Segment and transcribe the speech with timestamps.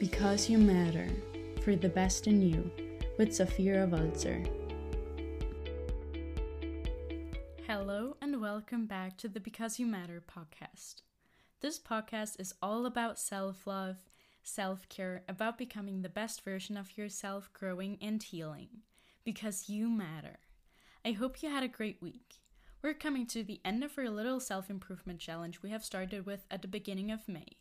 [0.00, 1.10] Because You Matter
[1.60, 2.70] for the Best in You
[3.18, 4.48] with Safira Walzer.
[7.66, 11.02] Hello, and welcome back to the Because You Matter podcast.
[11.60, 13.98] This podcast is all about self love,
[14.42, 18.68] self care, about becoming the best version of yourself, growing and healing.
[19.22, 20.38] Because you matter.
[21.04, 22.40] I hope you had a great week.
[22.80, 26.46] We're coming to the end of our little self improvement challenge we have started with
[26.50, 27.58] at the beginning of May.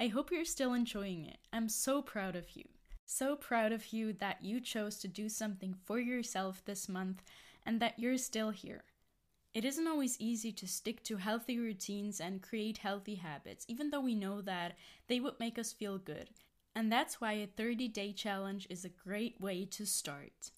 [0.00, 1.36] I hope you're still enjoying it.
[1.52, 2.64] I'm so proud of you.
[3.04, 7.22] So proud of you that you chose to do something for yourself this month
[7.66, 8.84] and that you're still here.
[9.52, 14.00] It isn't always easy to stick to healthy routines and create healthy habits, even though
[14.00, 16.30] we know that they would make us feel good.
[16.74, 20.50] And that's why a 30 day challenge is a great way to start.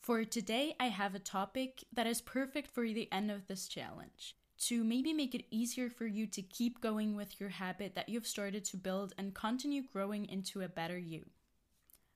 [0.00, 4.36] For today, I have a topic that is perfect for the end of this challenge.
[4.66, 8.28] To maybe make it easier for you to keep going with your habit that you've
[8.28, 11.26] started to build and continue growing into a better you.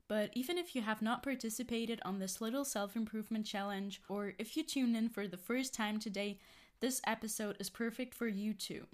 [0.06, 4.56] But even if you have not participated on this little self improvement challenge, or if
[4.56, 6.38] you tune in for the first time today,
[6.78, 8.86] this episode is perfect for you too.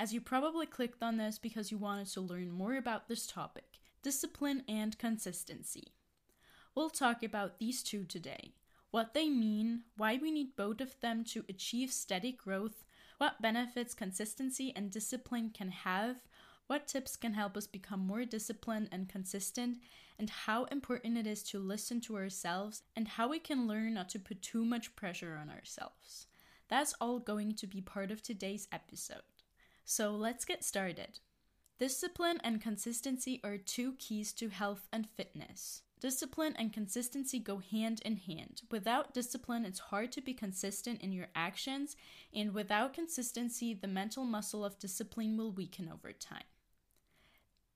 [0.00, 3.80] As you probably clicked on this because you wanted to learn more about this topic
[4.02, 5.92] discipline and consistency.
[6.74, 8.54] We'll talk about these two today
[8.94, 12.84] what they mean, why we need both of them to achieve steady growth,
[13.24, 16.16] what benefits consistency and discipline can have,
[16.66, 19.78] what tips can help us become more disciplined and consistent,
[20.18, 24.10] and how important it is to listen to ourselves, and how we can learn not
[24.10, 26.26] to put too much pressure on ourselves.
[26.68, 29.22] That's all going to be part of today's episode.
[29.86, 31.20] So let's get started.
[31.80, 35.80] Discipline and consistency are two keys to health and fitness.
[36.04, 38.60] Discipline and consistency go hand in hand.
[38.70, 41.96] Without discipline, it's hard to be consistent in your actions,
[42.34, 46.44] and without consistency, the mental muscle of discipline will weaken over time.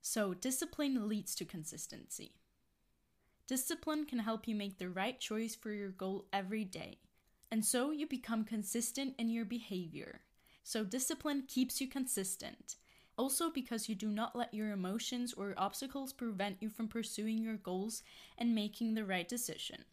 [0.02, 2.32] So, discipline leads to consistency.
[3.46, 6.98] Discipline can help you make the right choice for your goal every day,
[7.50, 10.20] and so you become consistent in your behavior.
[10.62, 12.76] So, discipline keeps you consistent.
[13.18, 17.56] Also, because you do not let your emotions or obstacles prevent you from pursuing your
[17.56, 18.04] goals
[18.38, 19.84] and making the right decision.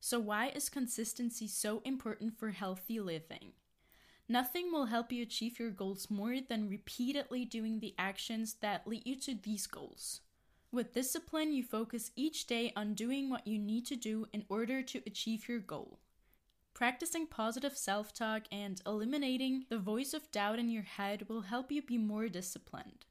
[0.00, 3.52] So, why is consistency so important for healthy living?
[4.28, 9.06] Nothing will help you achieve your goals more than repeatedly doing the actions that lead
[9.06, 10.20] you to these goals.
[10.70, 14.82] With discipline, you focus each day on doing what you need to do in order
[14.82, 16.00] to achieve your goal.
[16.78, 21.72] Practicing positive self talk and eliminating the voice of doubt in your head will help
[21.72, 23.04] you be more disciplined.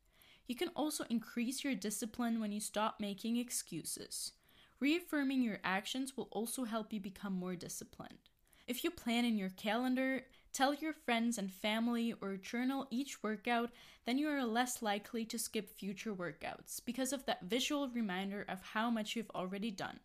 [0.47, 4.31] You can also increase your discipline when you stop making excuses.
[4.79, 8.29] Reaffirming your actions will also help you become more disciplined.
[8.67, 10.22] If you plan in your calendar,
[10.53, 13.72] tell your friends and family, or journal each workout,
[14.06, 18.61] then you are less likely to skip future workouts because of that visual reminder of
[18.61, 20.00] how much you've already done.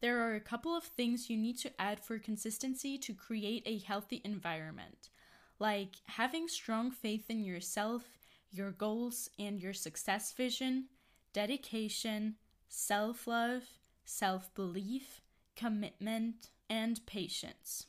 [0.00, 3.78] There are a couple of things you need to add for consistency to create a
[3.78, 5.10] healthy environment,
[5.58, 8.04] like having strong faith in yourself,
[8.50, 10.86] your goals, and your success vision,
[11.32, 12.36] dedication,
[12.68, 13.64] self love,
[14.04, 15.20] self belief,
[15.56, 17.86] commitment, and patience.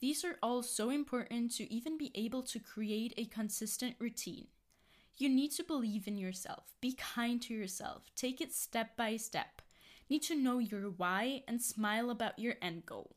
[0.00, 4.46] These are all so important to even be able to create a consistent routine.
[5.18, 9.62] You need to believe in yourself, be kind to yourself, take it step by step.
[10.08, 13.16] Need to know your why and smile about your end goal.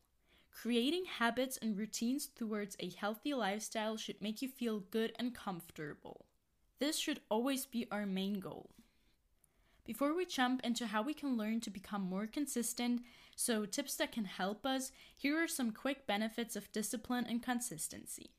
[0.52, 6.26] Creating habits and routines towards a healthy lifestyle should make you feel good and comfortable.
[6.80, 8.72] This should always be our main goal.
[9.86, 13.02] Before we jump into how we can learn to become more consistent,
[13.36, 18.32] so tips that can help us, here are some quick benefits of discipline and consistency.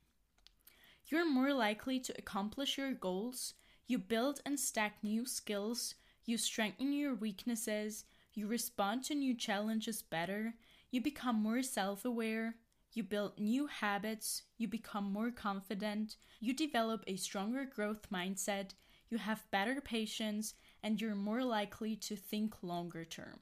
[1.07, 3.53] You're more likely to accomplish your goals,
[3.87, 5.95] you build and stack new skills,
[6.25, 10.55] you strengthen your weaknesses, you respond to new challenges better,
[10.89, 12.55] you become more self aware,
[12.93, 18.71] you build new habits, you become more confident, you develop a stronger growth mindset,
[19.09, 23.39] you have better patience, and you're more likely to think longer term.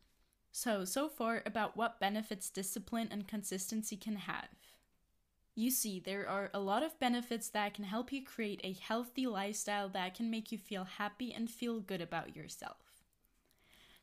[0.52, 4.50] So, so far about what benefits discipline and consistency can have.
[5.56, 9.28] You see, there are a lot of benefits that can help you create a healthy
[9.28, 12.89] lifestyle that can make you feel happy and feel good about yourself.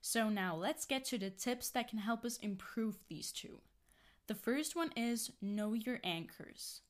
[0.09, 3.59] So, now let's get to the tips that can help us improve these two.
[4.29, 6.83] The first one is know your anchors.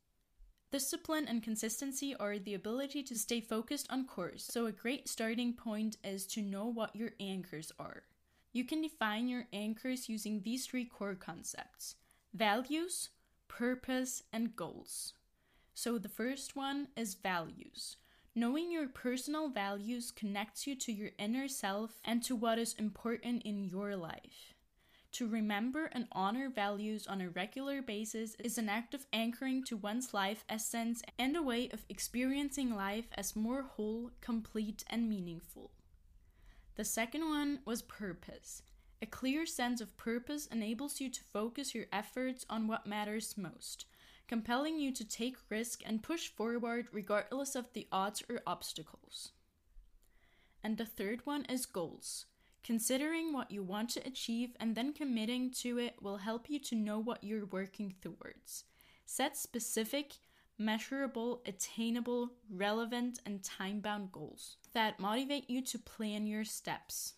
[0.71, 5.55] Discipline and consistency are the ability to stay focused on course, so a great starting
[5.55, 8.03] point is to know what your anchors are.
[8.53, 11.95] You can define your anchors using these three core concepts
[12.35, 13.09] values,
[13.49, 15.15] purpose, and goals.
[15.73, 17.97] So the first one is values.
[18.39, 23.43] Knowing your personal values connects you to your inner self and to what is important
[23.45, 24.53] in your life.
[25.13, 29.79] To remember and honor values on a regular basis is an act of anchoring to
[29.79, 35.71] one's life essence and a way of experiencing life as more whole, complete, and meaningful.
[36.75, 38.61] The second one was purpose.
[39.01, 43.87] A clear sense of purpose enables you to focus your efforts on what matters most,
[44.29, 49.33] compelling you to take risk and push forward regardless of the odds or obstacles.
[50.63, 52.27] And the third one is goals.
[52.65, 56.75] Considering what you want to achieve and then committing to it will help you to
[56.75, 58.65] know what you're working towards.
[59.05, 60.15] Set specific,
[60.59, 67.15] measurable, attainable, relevant, and time bound goals that motivate you to plan your steps.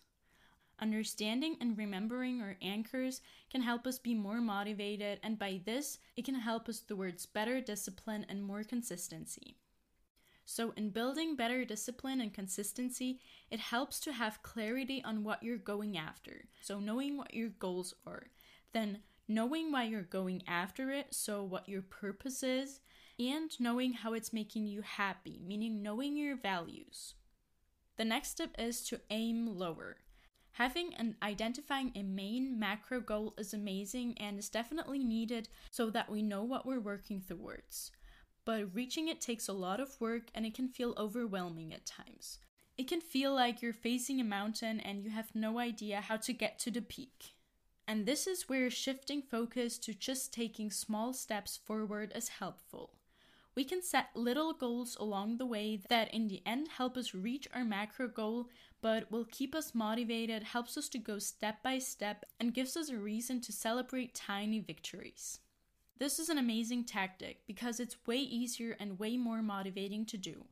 [0.81, 3.21] Understanding and remembering our anchors
[3.51, 7.59] can help us be more motivated, and by this, it can help us towards better
[7.59, 9.57] discipline and more consistency.
[10.45, 13.19] So, in building better discipline and consistency,
[13.51, 16.45] it helps to have clarity on what you're going after.
[16.61, 18.27] So, knowing what your goals are,
[18.71, 22.79] then knowing why you're going after it, so what your purpose is,
[23.19, 27.15] and knowing how it's making you happy, meaning knowing your values.
[27.97, 29.97] The next step is to aim lower.
[30.53, 36.09] Having and identifying a main macro goal is amazing and is definitely needed so that
[36.09, 37.91] we know what we're working towards
[38.49, 42.39] but reaching it takes a lot of work and it can feel overwhelming at times.
[42.79, 46.33] It can feel like you're facing a mountain and you have no idea how to
[46.33, 47.35] get to the peak.
[47.87, 52.95] And this is where shifting focus to just taking small steps forward is helpful.
[53.53, 57.47] We can set little goals along the way that in the end help us reach
[57.53, 58.49] our macro goal,
[58.81, 62.89] but will keep us motivated, helps us to go step by step, and gives us
[62.89, 65.39] a reason to celebrate tiny victories.
[65.97, 70.45] This is an amazing tactic because it's way easier and way more motivating to do,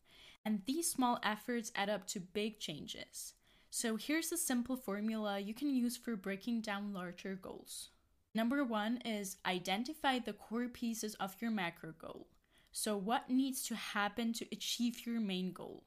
[0.43, 3.33] and these small efforts add up to big changes.
[3.69, 7.89] So here's a simple formula you can use for breaking down larger goals.
[8.33, 12.27] Number one is identify the core pieces of your macro goal.
[12.71, 15.83] So, what needs to happen to achieve your main goal?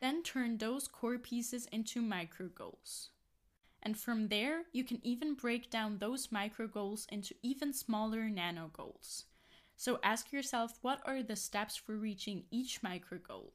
[0.00, 3.10] Then turn those core pieces into micro goals.
[3.82, 8.70] And from there, you can even break down those micro goals into even smaller nano
[8.72, 9.24] goals.
[9.76, 13.52] So ask yourself what are the steps for reaching each micro goal?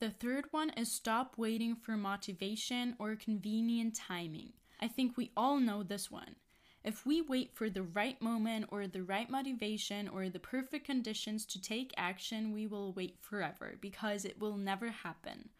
[0.00, 4.52] The third one is stop waiting for motivation or convenient timing.
[4.80, 6.36] I think we all know this one.
[6.84, 11.44] If we wait for the right moment or the right motivation or the perfect conditions
[11.46, 15.50] to take action, we will wait forever because it will never happen.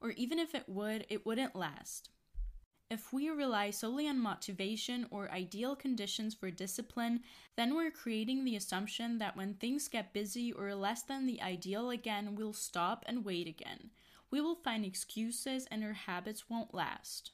[0.00, 2.10] Or even if it would, it wouldn't last.
[2.90, 7.20] If we rely solely on motivation or ideal conditions for discipline,
[7.54, 11.90] then we're creating the assumption that when things get busy or less than the ideal
[11.90, 13.90] again, we'll stop and wait again.
[14.30, 17.32] We will find excuses and our habits won't last.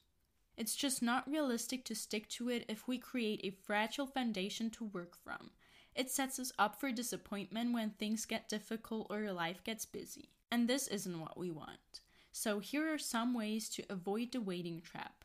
[0.56, 4.84] It's just not realistic to stick to it if we create a fragile foundation to
[4.84, 5.50] work from.
[5.94, 10.30] It sets us up for disappointment when things get difficult or life gets busy.
[10.50, 12.00] And this isn't what we want.
[12.32, 15.24] So, here are some ways to avoid the waiting trap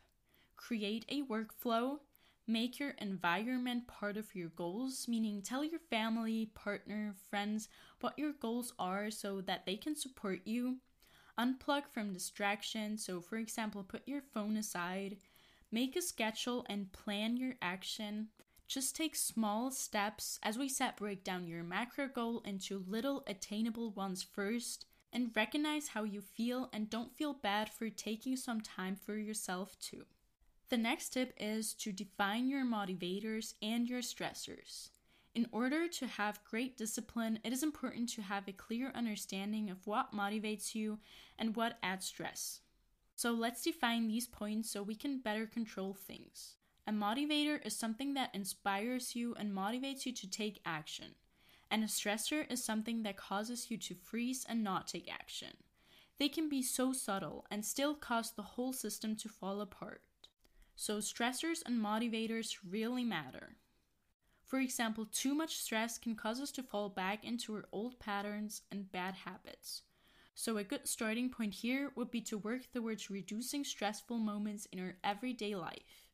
[0.56, 1.98] create a workflow,
[2.46, 7.68] make your environment part of your goals, meaning tell your family, partner, friends
[8.00, 10.76] what your goals are so that they can support you.
[11.40, 15.16] Unplug from distraction, so for example, put your phone aside,
[15.72, 18.28] make a schedule and plan your action.
[18.68, 23.90] Just take small steps as we said, break down your macro goal into little attainable
[23.92, 28.94] ones first and recognize how you feel and don't feel bad for taking some time
[28.94, 30.04] for yourself too.
[30.68, 34.90] The next tip is to define your motivators and your stressors.
[35.32, 39.86] In order to have great discipline, it is important to have a clear understanding of
[39.86, 40.98] what motivates you
[41.38, 42.60] and what adds stress.
[43.14, 46.56] So let's define these points so we can better control things.
[46.86, 51.14] A motivator is something that inspires you and motivates you to take action.
[51.70, 55.52] And a stressor is something that causes you to freeze and not take action.
[56.18, 60.02] They can be so subtle and still cause the whole system to fall apart.
[60.74, 63.56] So, stressors and motivators really matter.
[64.50, 68.62] For example, too much stress can cause us to fall back into our old patterns
[68.72, 69.82] and bad habits.
[70.34, 74.80] So, a good starting point here would be to work towards reducing stressful moments in
[74.80, 76.08] our everyday life.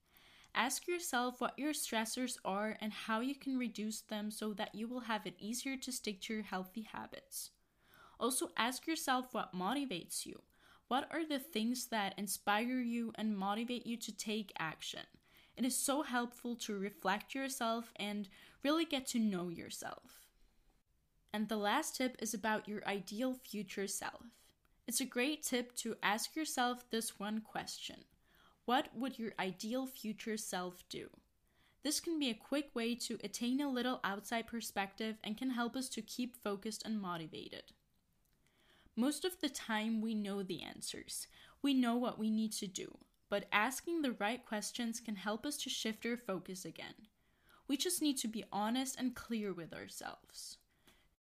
[0.55, 4.87] Ask yourself what your stressors are and how you can reduce them so that you
[4.88, 7.52] will have it easier to stick to your healthy habits.
[8.21, 10.43] Also, ask yourself what motivates you.
[10.88, 15.07] What are the things that inspire you and motivate you to take action?
[15.57, 18.29] It is so helpful to reflect yourself and
[18.63, 20.21] really get to know yourself.
[21.33, 24.23] And the last tip is about your ideal future self.
[24.87, 28.05] It's a great tip to ask yourself this one question
[28.67, 31.09] What would your ideal future self do?
[31.83, 35.77] This can be a quick way to attain a little outside perspective and can help
[35.77, 37.63] us to keep focused and motivated.
[38.97, 41.29] Most of the time, we know the answers.
[41.63, 45.56] We know what we need to do, but asking the right questions can help us
[45.59, 46.95] to shift our focus again.
[47.68, 50.59] We just need to be honest and clear with ourselves.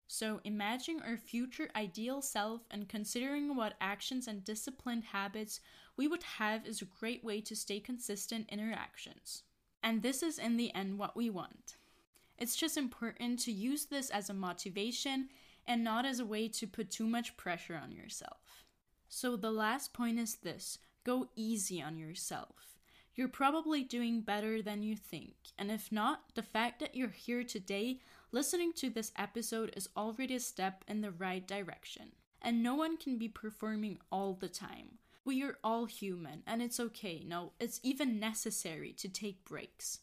[0.08, 5.60] So, imagining our future ideal self and considering what actions and disciplined habits
[5.96, 9.42] we would have is a great way to stay consistent in our actions.
[9.82, 11.76] And this is in the end what we want.
[12.38, 15.30] It's just important to use this as a motivation
[15.66, 18.64] and not as a way to put too much pressure on yourself.
[19.08, 22.76] So, the last point is this go easy on yourself.
[23.14, 27.44] You're probably doing better than you think, and if not, the fact that you're here
[27.44, 28.00] today
[28.32, 32.10] listening to this episode is already a step in the right direction.
[32.42, 34.98] And no one can be performing all the time.
[35.24, 37.22] We are all human, and it's okay.
[37.24, 40.00] No, it's even necessary to take breaks.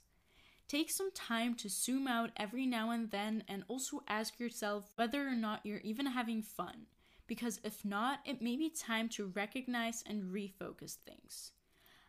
[0.69, 5.27] Take some time to zoom out every now and then and also ask yourself whether
[5.27, 6.87] or not you're even having fun.
[7.33, 11.53] Because if not, it may be time to recognize and refocus things.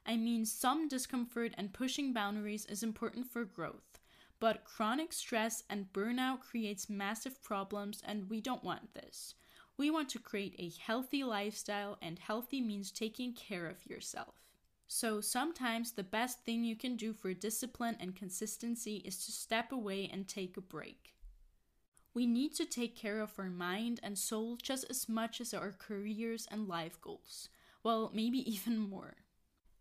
[0.05, 3.99] I mean, some discomfort and pushing boundaries is important for growth,
[4.39, 9.35] but chronic stress and burnout creates massive problems and we don't want this.
[9.79, 14.35] We want to create a healthy lifestyle and healthy means taking care of yourself.
[14.87, 19.73] So sometimes the best thing you can do for discipline and consistency is to step
[19.73, 21.14] away and take a break.
[22.15, 25.73] We need to take care of our mind and soul just as much as our
[25.73, 27.49] careers and life goals.
[27.83, 29.17] Well, maybe even more.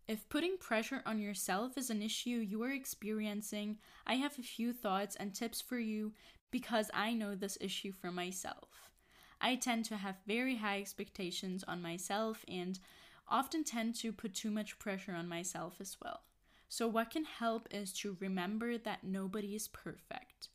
[0.08, 4.72] If putting pressure on yourself is an issue you are experiencing, I have a few
[4.72, 6.12] thoughts and tips for you
[6.50, 8.90] because I know this issue for myself.
[9.40, 12.78] I tend to have very high expectations on myself and
[13.28, 16.22] often tend to put too much pressure on myself as well.
[16.68, 20.48] So, what can help is to remember that nobody is perfect.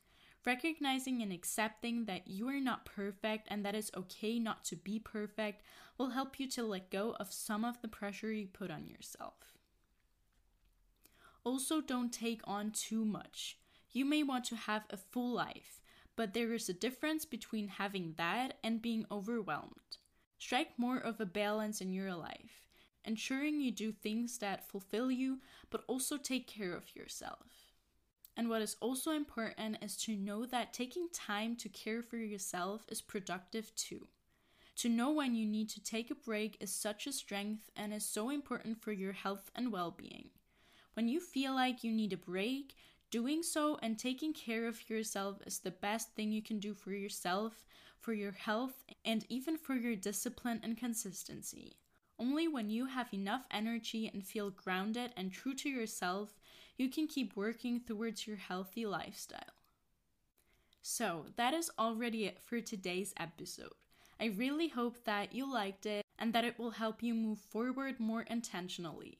[0.46, 4.98] Recognizing and accepting that you are not perfect and that it's okay not to be
[4.98, 5.64] perfect
[5.98, 9.58] will help you to let go of some of the pressure you put on yourself.
[11.44, 13.58] Also, don't take on too much.
[13.92, 15.82] You may want to have a full life,
[16.16, 19.98] but there is a difference between having that and being overwhelmed.
[20.38, 22.68] Strike more of a balance in your life,
[23.04, 27.69] ensuring you do things that fulfill you but also take care of yourself.
[28.40, 32.86] And what is also important is to know that taking time to care for yourself
[32.88, 34.08] is productive too.
[34.78, 38.06] To know when you need to take a break is such a strength and is
[38.06, 40.30] so important for your health and well being.
[40.94, 42.78] When you feel like you need a break,
[43.12, 46.94] doing so and taking care of yourself is the best thing you can do for
[46.94, 47.66] yourself,
[48.00, 51.76] for your health, and even for your discipline and consistency.
[52.18, 56.39] Only when you have enough energy and feel grounded and true to yourself,
[56.80, 59.56] you can keep working towards your healthy lifestyle.
[60.82, 63.74] So, that is already it for today's episode.
[64.20, 68.00] I really hope that you liked it and that it will help you move forward
[68.00, 69.20] more intentionally.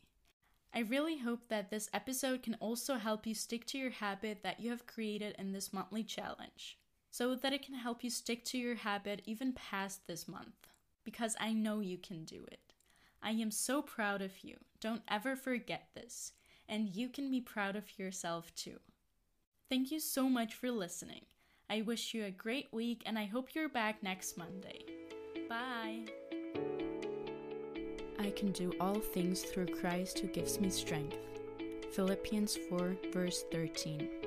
[0.74, 4.60] I really hope that this episode can also help you stick to your habit that
[4.60, 6.78] you have created in this monthly challenge,
[7.12, 10.68] so that it can help you stick to your habit even past this month,
[11.04, 12.74] because I know you can do it.
[13.22, 14.58] I am so proud of you.
[14.80, 16.34] Don't ever forget this,
[16.70, 18.80] and you can be proud of yourself too.
[19.70, 21.26] Thank you so much for listening.
[21.70, 24.86] I wish you a great week and I hope you're back next Monday.
[25.48, 26.06] Bye.
[28.20, 31.18] I can do all things through Christ who gives me strength.
[31.92, 34.19] Philippians 4, verse 13.